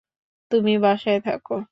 [0.51, 1.53] তুমি বাসায় থাকো।